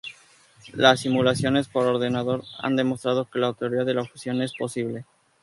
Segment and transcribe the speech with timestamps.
[0.73, 5.05] Las simulaciones por ordenador han demostrado que la teoría de la fusión es posible.